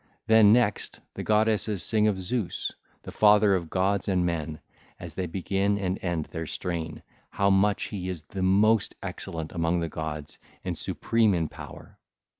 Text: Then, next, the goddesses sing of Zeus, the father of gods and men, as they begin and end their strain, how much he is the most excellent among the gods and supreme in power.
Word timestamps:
Then, 0.25 0.51
next, 0.51 0.99
the 1.13 1.21
goddesses 1.21 1.83
sing 1.83 2.07
of 2.07 2.19
Zeus, 2.19 2.71
the 3.03 3.11
father 3.11 3.53
of 3.53 3.69
gods 3.69 4.07
and 4.07 4.25
men, 4.25 4.59
as 4.99 5.13
they 5.13 5.27
begin 5.27 5.77
and 5.77 5.99
end 6.01 6.25
their 6.25 6.47
strain, 6.47 7.03
how 7.29 7.51
much 7.51 7.89
he 7.89 8.09
is 8.09 8.23
the 8.23 8.41
most 8.41 8.95
excellent 9.03 9.51
among 9.51 9.79
the 9.79 9.89
gods 9.89 10.39
and 10.65 10.75
supreme 10.75 11.35
in 11.35 11.49
power. 11.49 11.99